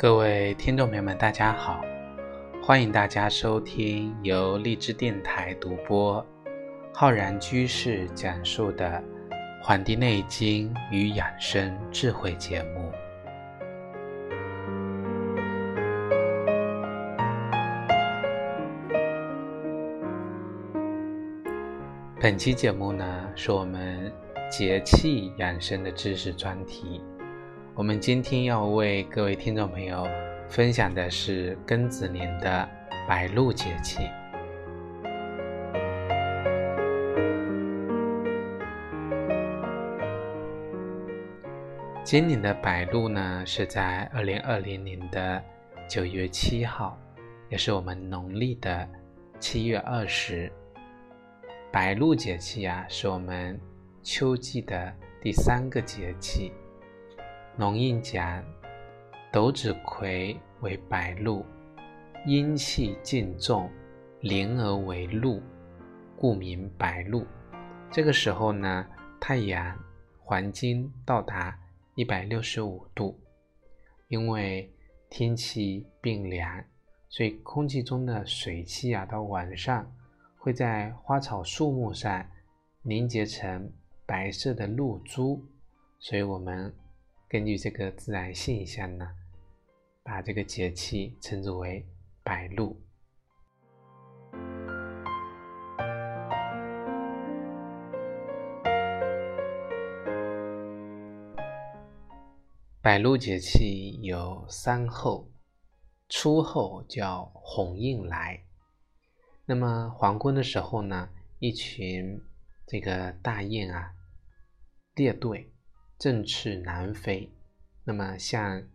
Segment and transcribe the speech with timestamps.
[0.00, 1.84] 各位听众朋友们，大家好！
[2.62, 6.24] 欢迎大家收听由荔枝电台独播、
[6.90, 8.88] 浩然居士讲述的
[9.62, 12.90] 《黄帝内经与养生智慧》节目。
[22.18, 24.10] 本期节目呢，是我们
[24.50, 27.02] 节气养生的知识专题。
[27.76, 30.06] 我们今天要为各位听众朋友
[30.48, 32.68] 分享的是庚子年的
[33.08, 34.00] 白露节气。
[42.02, 45.40] 今年的白露呢，是在二零二零年的
[45.88, 46.98] 九月七号，
[47.48, 48.86] 也是我们农历的
[49.38, 50.52] 七月二十。
[51.70, 53.58] 白露节气啊，是我们
[54.02, 56.52] 秋季的第三个节气。
[57.56, 58.42] 农谚讲
[59.30, 61.44] ：“斗子葵为白露，
[62.24, 63.68] 阴气尽重，
[64.20, 65.42] 灵而为露，
[66.16, 67.26] 故名白露。”
[67.90, 68.86] 这个时候呢，
[69.20, 69.76] 太阳
[70.20, 71.58] 黄金到达
[71.96, 73.20] 一百六十五度，
[74.08, 74.72] 因为
[75.10, 76.64] 天气变凉，
[77.10, 79.92] 所以空气中的水汽啊，到晚上
[80.38, 82.24] 会在花草树木上
[82.82, 83.70] 凝结成
[84.06, 85.44] 白色的露珠，
[85.98, 86.72] 所以我们。
[87.30, 89.08] 根据这个自然现象呢，
[90.02, 91.86] 把这个节气称之为
[92.24, 92.76] 白露。
[102.82, 105.30] 白露节气有三候，
[106.08, 108.42] 初候叫鸿雁来。
[109.46, 111.08] 那么黄昏的时候呢，
[111.38, 112.20] 一群
[112.66, 113.92] 这个大雁啊，
[114.96, 115.49] 列队。
[116.00, 117.30] 振翅南飞，
[117.84, 118.66] 那么向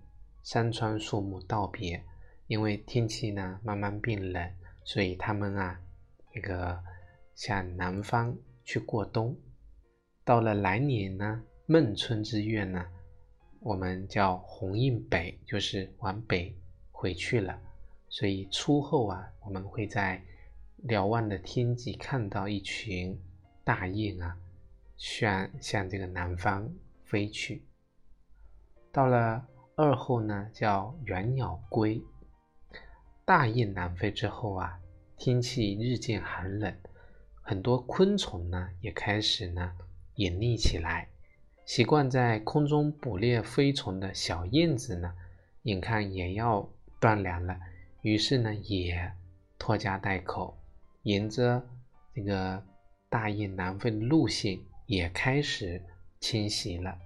[0.43, 2.03] 山川树木道别，
[2.45, 4.53] 因为天气呢慢慢变冷，
[4.83, 5.81] 所以他们啊，
[6.35, 6.79] 那个
[7.33, 9.35] 向南方去过冬。
[10.23, 12.85] 到了来年呢，孟春之月呢，
[13.59, 16.55] 我们叫鸿雁北，就是往北
[16.91, 17.59] 回去了。
[18.07, 20.23] 所以初后啊，我们会在
[20.83, 23.19] 瞭望的天际看到一群
[23.63, 24.37] 大雁啊，
[24.95, 26.71] 向向这个南方。
[27.15, 27.63] 飞去，
[28.91, 32.03] 到了二后呢，叫远鸟归。
[33.23, 34.77] 大雁南飞之后啊，
[35.15, 36.75] 天气日渐寒冷，
[37.41, 39.77] 很多昆虫呢也开始呢
[40.15, 41.07] 隐匿起来。
[41.65, 45.15] 习惯在空中捕猎飞虫的小燕子呢，
[45.63, 47.57] 眼看也要断粮了，
[48.01, 49.09] 于是呢也
[49.57, 50.57] 拖家带口，
[51.03, 51.65] 沿着
[52.13, 52.61] 这个
[53.07, 55.81] 大雁南飞的路线也开始。
[56.21, 56.97] 迁徙了。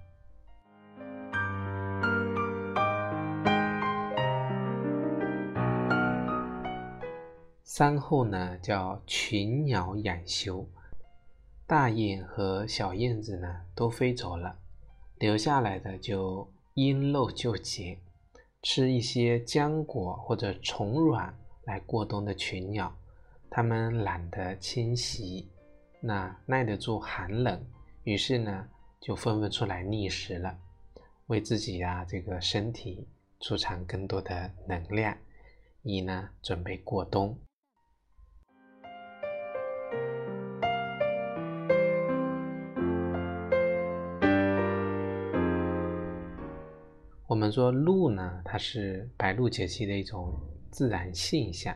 [7.80, 10.68] 三后呢，叫群鸟养休，
[11.66, 14.54] 大雁和小燕子呢都飞走了，
[15.16, 17.98] 留下来的就因陋就简，
[18.60, 22.94] 吃一些浆果或者虫卵来过冬的群鸟，
[23.48, 25.48] 它们懒得迁徙，
[26.02, 27.64] 那耐得住寒冷，
[28.04, 28.68] 于是呢。
[29.00, 30.54] 就纷纷出来觅食了，
[31.28, 33.08] 为自己呀这个身体
[33.40, 35.16] 储藏更多的能量，
[35.82, 37.34] 以呢准备过冬。
[47.30, 50.34] 我们说露呢，它是白露节气的一种
[50.72, 51.72] 自然现象，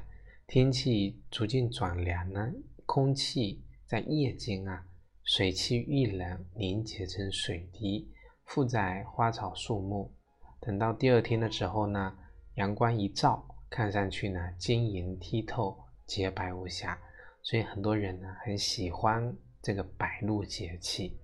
[0.48, 2.52] 天气逐渐转凉呢，
[2.86, 4.84] 空气在夜间啊。
[5.22, 8.10] 水汽遇冷凝结成水滴，
[8.46, 10.12] 附在花草树木。
[10.58, 12.18] 等到第二天的时候呢，
[12.56, 16.98] 阳光一照，看上去呢晶莹剔透、洁白无瑕。
[17.42, 19.32] 所以很多人呢很喜欢
[19.62, 21.16] 这个白露节气。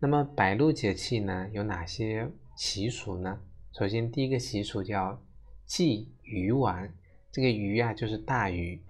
[0.00, 3.40] 那么白露节气呢有哪些习俗呢？
[3.72, 5.20] 首先第一个习俗叫
[5.66, 6.92] 祭鱼丸，
[7.32, 8.80] 这个鱼啊就是大鱼。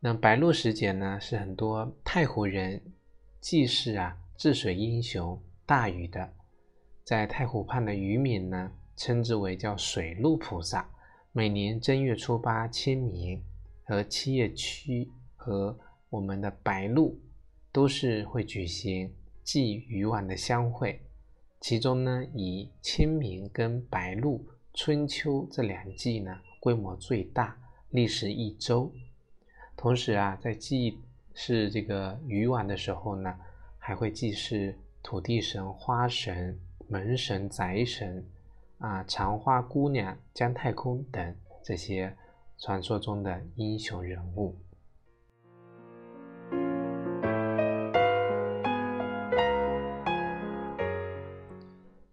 [0.00, 2.80] 那白露时节呢，是很多太湖人
[3.42, 6.32] 祭祀啊治水英雄大禹的，
[7.04, 10.88] 在太湖畔的渔民呢，称之为叫水陆菩萨。
[11.32, 13.42] 每年正月初八清明
[13.84, 15.78] 和七月七和
[16.08, 17.20] 我们的白露，
[17.70, 19.12] 都是会举行
[19.48, 21.00] 祭渔网的相会。
[21.58, 27.56] 其中呢，以清明跟白露、春秋这两季呢，规模最大，
[27.88, 28.92] 历时一周。
[29.74, 30.98] 同时啊，在祭
[31.32, 33.34] 祀这个渔网的时候呢，
[33.78, 38.22] 还会祭祀土地神、花神、门神、宅神
[38.76, 42.14] 啊、长花姑娘、姜太公等这些
[42.58, 44.54] 传说中的英雄人物。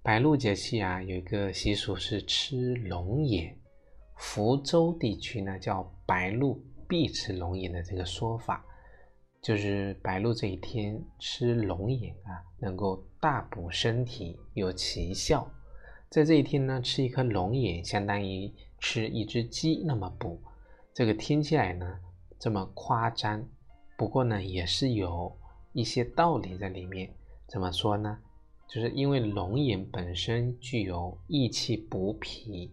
[0.06, 3.58] 白露节气啊，有一个习俗是吃龙眼。
[4.18, 8.64] 福州地区呢叫白露必吃龙眼的这个说法，
[9.42, 15.52] 就是白露这一天吃龙眼啊，能够大补身体，有奇效。
[16.08, 20.40] 在这一天呢，吃一颗龙眼相当于吃一只鸡那么补。
[20.94, 22.00] 这个听起来呢
[22.38, 23.44] 这么夸张，
[23.98, 25.36] 不过呢也是有
[25.74, 27.12] 一些道理在里面。
[27.48, 28.20] 怎么说呢？
[28.68, 32.72] 就是因为龙眼本身具有益气补脾、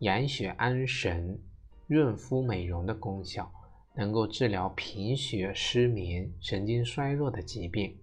[0.00, 1.38] 养血安神、
[1.86, 3.50] 润肤美容的功效，
[3.94, 7.96] 能够治疗贫血、失眠、神经衰弱的疾病。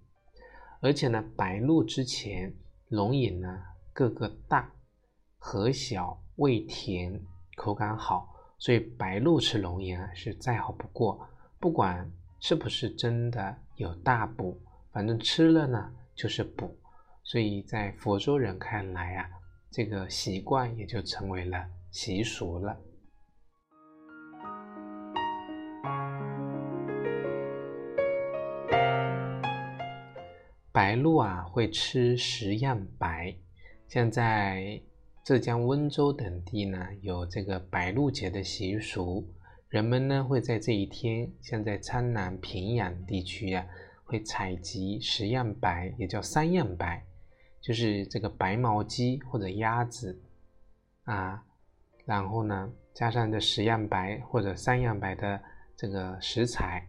[0.80, 2.54] 而且呢，白露之前，
[2.88, 3.62] 龙眼呢
[3.92, 4.70] 个个大、
[5.38, 7.20] 核小、味甜、
[7.56, 11.28] 口感好，所以白露吃龙眼啊是再好不过。
[11.58, 14.60] 不管是不是真的有大补，
[14.92, 16.76] 反正吃了呢就是补。
[17.28, 19.28] 所以在佛州人看来啊，
[19.68, 22.80] 这个习惯也就成为了习俗了。
[30.70, 33.34] 白露啊，会吃十样白。
[33.88, 34.80] 像在
[35.24, 39.26] 浙江温州等地呢，有这个白露节的习俗，
[39.68, 43.66] 人们呢会在这一天，像在苍南、平阳地区啊，
[44.04, 47.04] 会采集十样白，也叫三样白。
[47.66, 50.16] 就是这个白毛鸡或者鸭子
[51.02, 51.44] 啊，
[52.04, 55.42] 然后呢，加上这十样白或者三样白的
[55.76, 56.88] 这个食材，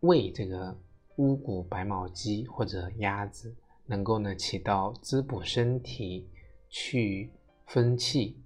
[0.00, 0.78] 喂这个
[1.16, 3.56] 乌骨白毛鸡或者鸭子，
[3.86, 6.28] 能够呢起到滋补身体、
[6.68, 7.32] 去
[7.68, 8.38] 风气。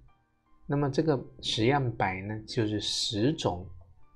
[0.65, 3.67] 那么这个十样白呢，就是十种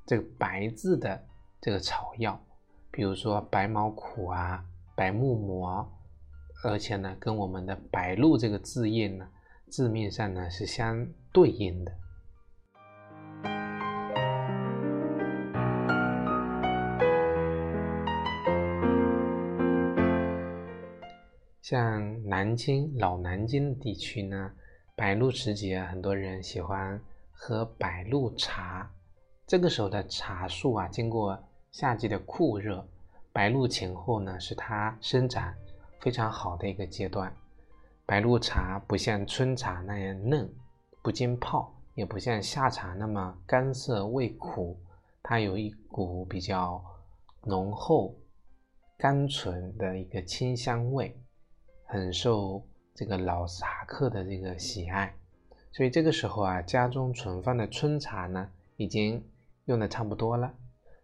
[0.06, 1.22] 这个白字的
[1.60, 2.42] 这个草药，
[2.90, 4.64] 比如说白毛苦啊、
[4.96, 5.86] 白木魔。
[6.66, 9.28] 而且呢，跟我们的“白露”这个字印呢，
[9.68, 11.92] 字面上呢是相对应的。
[21.62, 24.52] 像南京老南京地区呢，
[24.96, 27.02] 白露时节，很多人喜欢
[27.32, 28.90] 喝白露茶。
[29.46, 31.38] 这个时候的茶树啊，经过
[31.72, 32.88] 夏季的酷热，
[33.34, 35.54] 白露前后呢，是它生长。
[36.04, 37.34] 非常好的一个阶段，
[38.06, 40.54] 白露茶不像春茶那样嫩，
[41.02, 44.78] 不经泡，也不像夏茶那么干涩味苦，
[45.22, 46.84] 它有一股比较
[47.44, 48.14] 浓厚、
[48.98, 51.18] 甘醇的一个清香味，
[51.86, 52.62] 很受
[52.94, 55.16] 这个老茶客的这个喜爱。
[55.72, 59.26] 所以这个时候啊，家中存放的春茶呢，已经
[59.68, 60.54] 用的差不多了，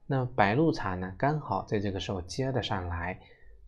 [0.05, 3.17] 那白露茶呢，刚好在这个时候接得上来。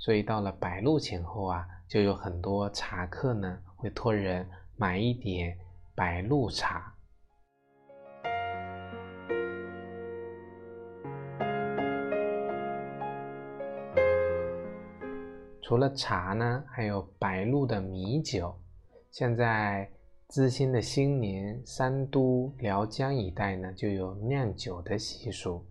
[0.02, 5.56] 所以到了白露前后啊，就有很多茶客呢会托人买一点
[5.94, 6.92] 白露茶。
[15.62, 18.60] 除了茶呢，还有白露的米酒。
[19.12, 19.88] 现在
[20.30, 25.64] 知新的新年，三都、辽江一带呢就有酿酒的习俗。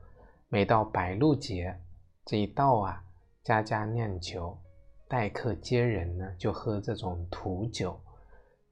[0.49, 1.77] 每到白露节
[2.25, 3.05] 这一到啊。
[3.43, 4.57] 家家酿酒，
[5.09, 7.99] 待客接人呢，就喝这种土酒。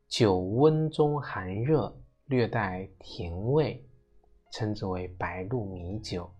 [0.09, 1.95] 酒温中含热，
[2.27, 3.83] 略带甜味，
[4.53, 6.31] 称之为白露米酒。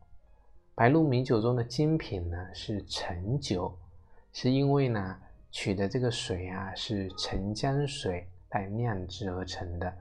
[0.75, 3.77] 白露米酒中的精品呢是陈酒，
[4.33, 5.19] 是因为呢
[5.51, 9.93] 取的这个水啊是陈江水来酿制而成的。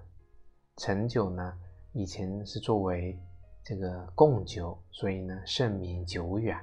[0.77, 1.57] 陈酒呢
[1.93, 3.17] 以前是作为
[3.63, 6.57] 这个贡酒，所以呢盛名久远。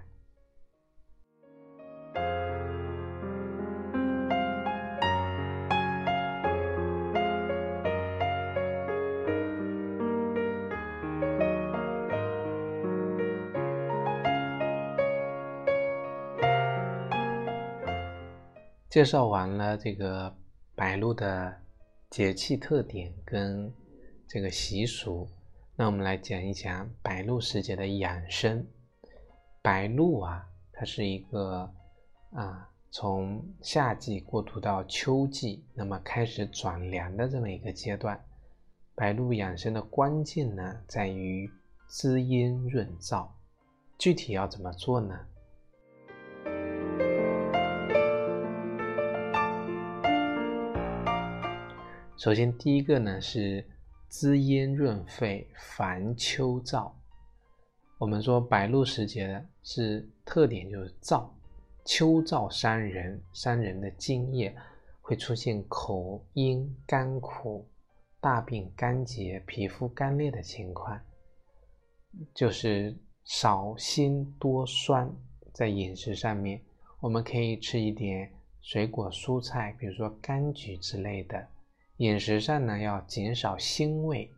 [18.95, 20.33] 介绍完了这个
[20.77, 21.53] 白露的
[22.11, 23.69] 节气特点跟
[24.29, 25.29] 这个习俗，
[25.75, 28.65] 那我们来讲一讲白露时节的养生。
[29.61, 31.69] 白露啊，它是一个
[32.35, 38.21] 啊从夏季过渡到秋季，那么开始转凉的这么一个阶段。
[38.97, 41.49] 白露养生的关键呢，在于
[41.87, 43.29] 滋阴润燥。
[43.99, 45.17] 具体要怎么做呢？
[52.17, 53.65] 首先第一个呢是
[54.09, 56.91] 滋阴润肺，烦秋燥。
[57.99, 61.29] 我们说白露时节是特点就是燥，
[61.85, 64.55] 秋燥伤人，伤人的津液
[65.01, 67.69] 会出现口阴干苦、
[68.21, 71.01] 大便干结、皮肤干裂的情况，
[72.35, 75.11] 就是少辛多酸。
[75.53, 76.61] 在饮食上面，
[77.01, 81.49] 我们可以吃一点水果蔬菜，比如说柑橘之类的。
[81.99, 84.31] 饮食上呢，要减少腥味，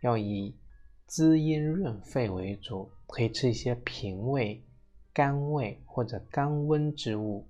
[0.00, 0.56] 要以。
[1.04, 4.64] 滋阴润肺为主，可以吃一些平胃、
[5.12, 7.46] 甘味或者甘温之物，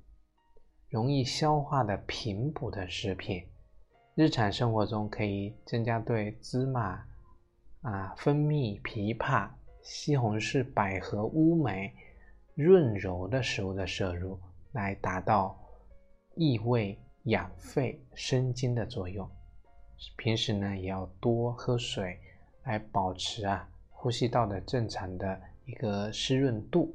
[0.89, 3.45] 容易消化的平补的食品。
[4.15, 7.05] 日常生活中可以增加对芝麻、
[7.83, 9.49] 啊蜂蜜、枇杷、
[9.83, 11.95] 西红柿、百合、乌梅
[12.55, 14.39] 润柔的食物的摄入，
[14.73, 15.59] 来达到
[16.35, 19.29] 益胃、养肺、生津的作用。
[20.17, 22.19] 平时呢，也要多喝水。
[22.65, 26.95] 来保持啊呼吸道的正常的一个湿润度。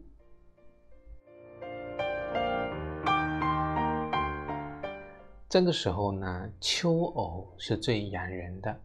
[5.58, 8.80] 这个时候呢，秋藕是最养人的，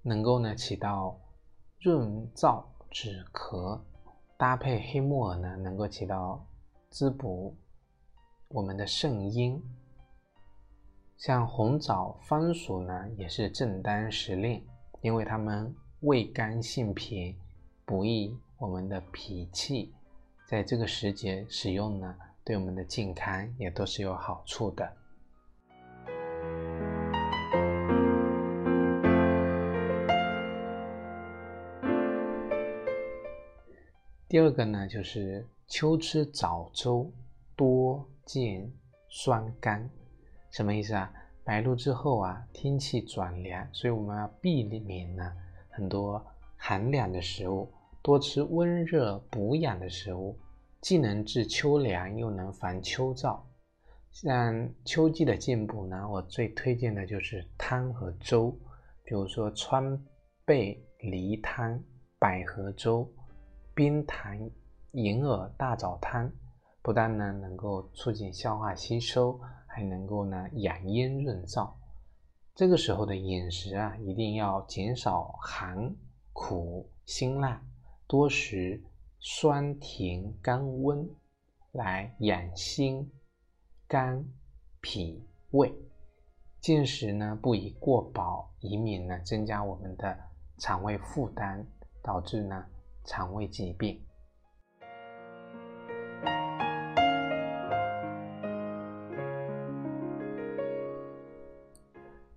[0.00, 1.18] 能够呢起到
[1.80, 3.80] 润燥止咳，
[4.36, 6.46] 搭配黑木耳呢，能够起到
[6.88, 7.56] 滋补
[8.46, 9.60] 我们的肾阴。
[11.16, 14.64] 像红枣、番薯呢，也是正当时令，
[15.00, 15.74] 因为它们。
[16.02, 17.36] 味甘性平，
[17.84, 19.92] 补益我们的脾气，
[20.46, 24.96] 在这个时节使用呢，对我们的健康也都是有好处的。
[34.34, 37.08] 第二个呢，就是秋吃早粥，
[37.54, 38.68] 多见
[39.08, 39.88] 酸甘，
[40.50, 41.08] 什么意思啊？
[41.44, 45.32] 白露之后啊，天气转凉，所以我们要避免呢。
[45.68, 46.20] 很多
[46.56, 47.72] 寒凉的食物，
[48.02, 50.36] 多吃温热补养的食物，
[50.80, 53.38] 既能治秋凉，又能防秋燥。
[54.10, 58.50] 像秋季的进补呢，我最推荐的就是汤和粥，
[59.04, 59.96] 比如说川
[60.44, 61.80] 贝梨汤、
[62.18, 63.08] 百合粥、
[63.74, 64.50] 冰糖
[64.92, 66.30] 银耳大枣汤，
[66.80, 71.68] 不但呢能够促进消化吸收，还能够呢养阴润燥。
[72.54, 75.92] 这个时候的饮食啊，一定要减少寒、
[76.32, 77.60] 苦、辛辣，
[78.06, 78.80] 多食
[79.18, 81.10] 酸甜甘温，
[81.72, 83.10] 来养心、
[83.88, 84.24] 肝、
[84.80, 85.74] 脾、胃。
[86.60, 90.16] 进食呢不宜过饱，以免呢增加我们的
[90.58, 91.66] 肠胃负担，
[92.00, 92.64] 导致呢
[93.04, 94.00] 肠胃疾病。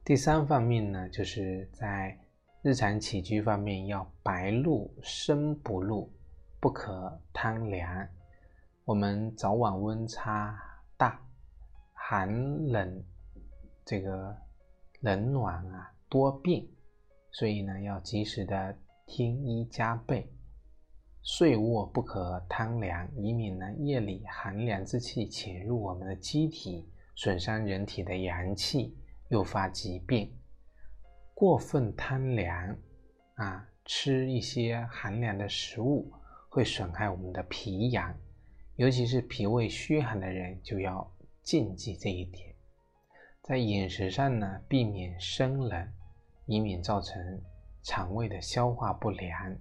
[0.03, 2.17] 第三方面呢，就是在
[2.61, 6.09] 日常起居方面要白露生不露，
[6.61, 8.07] 不可贪凉。
[8.85, 10.57] 我们早晚温差
[10.95, 11.19] 大，
[11.91, 12.29] 寒
[12.67, 13.03] 冷
[13.83, 14.33] 这个
[15.01, 16.65] 冷暖啊多变，
[17.31, 20.25] 所以呢要及时的添衣加被。
[21.29, 28.97] 睡卧不可贪凉，以免呢夜里寒凉之气潜入我们的机体，损伤人体的阳气。
[29.27, 30.33] 诱发疾病，
[31.33, 32.77] 过分贪凉
[33.35, 36.09] 啊，吃一些寒凉的食物
[36.47, 38.17] 会损害我们的脾阳，
[38.77, 41.05] 尤其是脾胃虚寒的人就要
[41.43, 42.55] 禁忌这一点。
[43.41, 45.93] 在饮食上呢，避免生冷，
[46.45, 47.41] 以免造成
[47.83, 49.57] 肠胃的消化不良。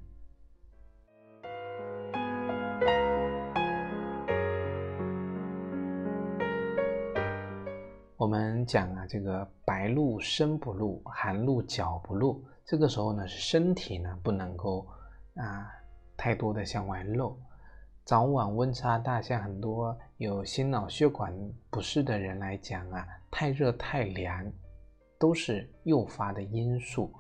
[8.26, 12.42] 我们讲啊，这个白露身不露，寒露脚不露。
[12.64, 14.85] 这个时候呢，是身体呢不能够
[15.37, 15.71] 啊
[16.16, 17.38] 太多的向外露。
[18.04, 21.33] 早晚温差大，像很多有心脑血管
[21.71, 24.52] 不适的人来讲啊，太热太凉
[25.21, 27.12] 都是诱发的因素。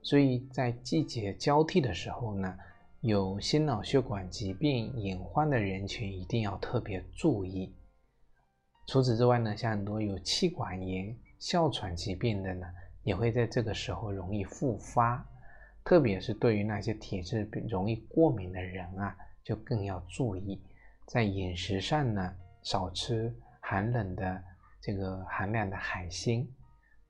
[0.00, 2.56] 所以在季节交替的时候呢，
[3.00, 7.74] 有心脑血管疾病隐患的人群一定要特别注意。
[8.86, 12.66] 除此之外呢，像很多有气管炎、哮喘疾病的呢，
[13.04, 15.24] 也会在这个时候容易复发。
[15.84, 20.62] 特别是对于那些体质容易过敏的人啊，就更要注意，
[21.06, 24.42] 在饮食上呢，少吃寒冷的
[24.80, 26.46] 这个寒凉的海鲜。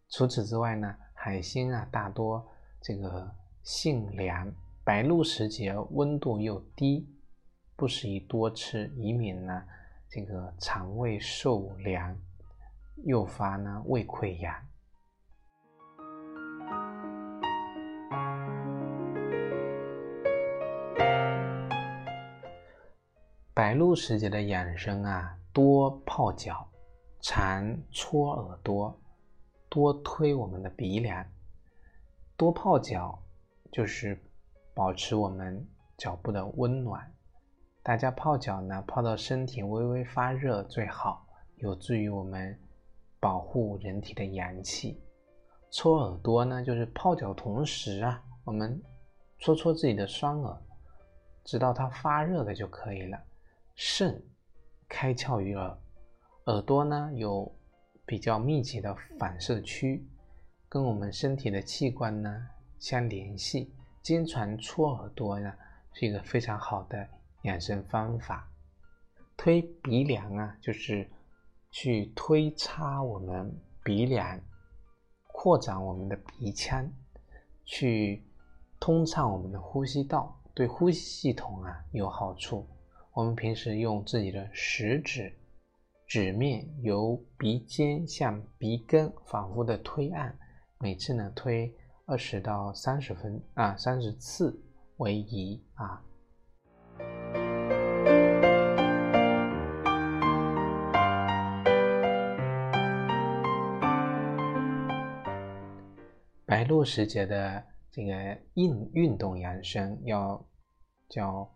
[0.08, 2.46] 除此之外呢，海鲜啊大多
[2.80, 3.30] 这个
[3.62, 4.50] 性凉，
[4.84, 7.06] 白露时节温度又低，
[7.76, 9.62] 不适宜多吃，以免呢。
[10.14, 12.14] 这个肠胃受凉
[13.04, 14.54] 诱发呢胃溃疡。
[23.54, 26.68] 白露时节的养生啊多泡脚
[27.22, 29.00] 常搓耳朵
[29.70, 31.26] 多推我们的鼻梁。
[32.36, 33.18] 多泡脚
[33.70, 34.22] 就是
[34.74, 35.66] 保持我们
[35.96, 37.10] 脚部的温暖。
[37.84, 42.56] 大家泡脚呢，泡到身体微微发热最好，有助于我们
[43.18, 45.02] 保护人体的阳气。
[45.68, 48.80] 搓耳朵呢，就是泡脚同时啊，我们
[49.40, 50.56] 搓搓自己的双耳，
[51.42, 53.20] 直到它发热的就可以了。
[53.74, 54.22] 肾
[54.88, 55.76] 开窍于耳，
[56.46, 57.52] 耳朵呢有
[58.06, 60.06] 比较密集的反射区，
[60.68, 62.46] 跟我们身体的器官呢
[62.78, 63.74] 相联系。
[64.02, 65.52] 经常搓耳朵呢
[65.92, 67.08] 是一个非常好的
[67.42, 68.48] 养生方法。
[69.36, 71.10] 推鼻梁啊，就是
[71.70, 74.40] 去推擦我们鼻梁，
[75.26, 76.88] 扩展我们的鼻腔，
[77.64, 78.24] 去
[78.78, 82.68] 通畅我们的呼吸道，对呼吸系统啊有好处。
[83.14, 85.36] 我们平时用自己的食指
[86.06, 90.38] 指面由鼻尖向鼻根反复的推按，
[90.78, 91.74] 每次呢推
[92.06, 94.62] 二十到三十分啊三十次
[94.98, 96.04] 为宜啊。
[106.52, 108.12] 白露时节的这个
[108.52, 110.46] 运运动养生要
[111.08, 111.50] 叫。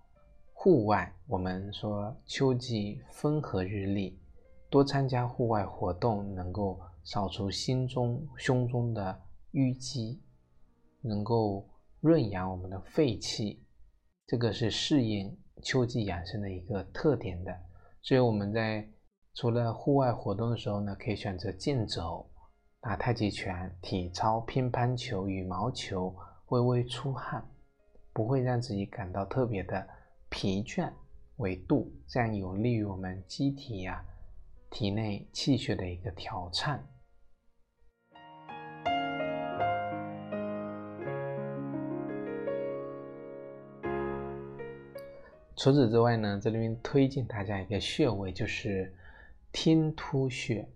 [0.55, 4.18] 户外，我们说秋季风和日丽，
[4.70, 9.20] 多参加户外活动，能够扫除心中、胸中的
[9.53, 10.23] 淤积，
[11.03, 11.68] 能够
[12.01, 13.62] 润养我们的肺气，
[14.27, 17.55] 这个是适应秋季养生的一个特点的。
[18.01, 18.88] 所以我们在
[19.35, 22.27] 除了户外活动的时候呢，可以选择健走、
[22.87, 26.14] 打太极拳、体操、乒乓球、羽毛球，
[26.51, 27.44] 微微出汗，
[28.12, 29.85] 不会让自己感到特别的。
[30.29, 30.88] 疲倦
[31.38, 34.05] 为度，这样有利于我们机体呀、
[34.70, 36.81] 体内气血的一个调畅。
[45.57, 48.94] 除此之外呢，这里面推荐大家一个穴位，就是
[49.51, 50.68] 天突穴。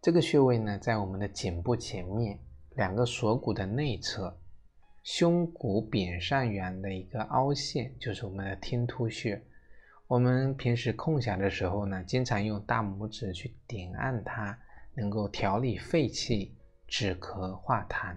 [0.00, 2.38] 这个穴位呢，在我们的颈部前面
[2.76, 4.38] 两个锁骨的内侧。
[5.02, 9.42] 胸骨扁上缘的一个凹陷，就是我们的天突穴。
[10.06, 14.58] 我们平时空暇的时候呢，经常用大拇指去顶按它，
[14.94, 16.54] 能够调理肺气、
[16.86, 18.16] 止咳化痰。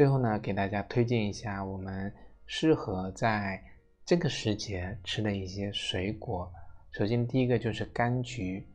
[0.00, 2.10] 最后呢，给大家推荐一下我们。
[2.46, 3.62] 适合在
[4.02, 6.50] 这个时节吃的一些水果，
[6.90, 8.66] 首先第一个就是柑橘。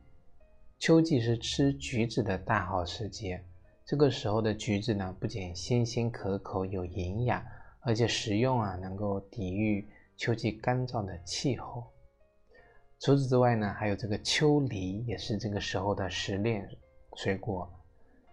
[0.78, 3.42] 秋季是吃橘子的大好时节，
[3.84, 7.44] 这个时候的橘子呢，不仅新鲜可口有营养，
[7.80, 9.84] 而且食用啊能够抵御
[10.16, 11.82] 秋季干燥的气候。
[13.00, 16.64] 除此之外呢，还有这个秋梨，也是这个时候的时令
[17.16, 17.68] 水果。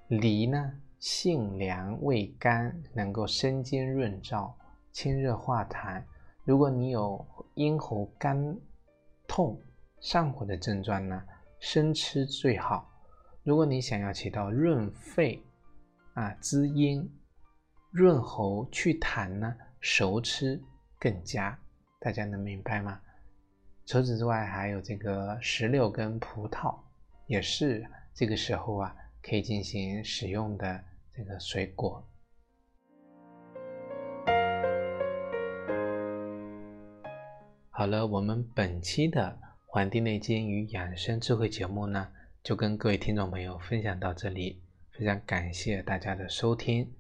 [0.10, 0.71] 梨呢，
[1.03, 4.53] 性凉味甘，能够生津润燥。
[4.93, 6.01] 清热化痰。
[6.45, 8.57] 如果你有咽喉干
[9.27, 9.61] 痛、
[9.99, 11.21] 上火的症状呢，
[11.59, 12.89] 生吃最好。
[13.43, 15.43] 如果你想要起到润肺、
[16.13, 17.05] 啊滋阴、
[17.91, 20.57] 润喉、祛痰呢，熟吃
[20.97, 21.59] 更佳。
[21.99, 23.01] 大家能明白吗？
[23.85, 26.73] 除此之外，还有这个石榴跟葡萄，
[27.27, 30.81] 也是这个时候啊可以进行使用的
[31.15, 32.04] 这个水果。
[37.69, 42.08] 好了，我们本期的《黄帝内经与养生智慧》节目呢，
[42.43, 44.62] 就跟各位听众朋友分享到这里。
[44.91, 46.93] 非常感谢大家的收听。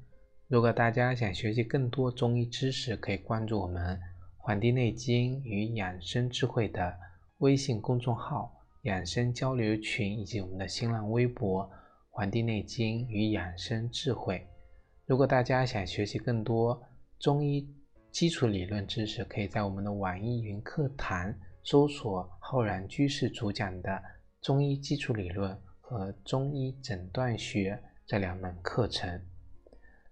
[0.47, 3.97] 如果大家想学习更多中医知识，可以关注我们
[4.37, 6.97] 《黄帝内经与养生智慧》的
[7.37, 8.51] 微信公众号、
[8.83, 11.63] 养生交流群以及我们的新浪微博
[12.15, 14.35] 《黄帝内经与养生智慧》。
[15.07, 16.79] 如果大家想学习更多
[17.17, 17.67] 中医，
[18.11, 23.99] 基础理论知识可以在我们的网易云课堂搜索“浩然居士”主讲的
[24.41, 29.19] 中医基础理论和中医诊断学这两门课程。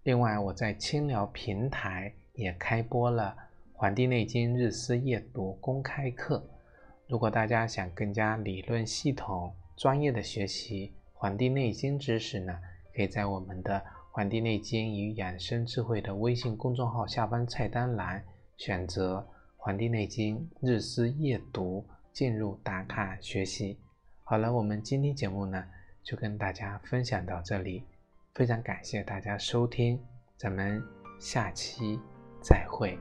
[0.02, 3.38] 另外，我在清聊平台也开播了
[3.74, 6.44] 《黄帝内经日思夜读》公开课。
[7.06, 10.88] 如果大家想更加理论系统、专业的学习
[11.22, 12.58] 《黄帝内经》知识呢，
[12.96, 13.76] 可以在我们的。
[14.14, 18.26] 《黄帝内经与养生智慧》的微信公众号下方菜单栏
[18.58, 19.20] 选择
[19.56, 23.78] 《黄帝内经日思夜读》，进入打卡学习。
[24.24, 25.64] 好了，我们今天节目呢
[26.04, 27.84] 就跟大家分享到这里，
[28.34, 30.02] 非常感谢大家收听，
[30.36, 30.84] 咱们
[31.20, 32.00] 下期
[32.42, 32.98] 再会。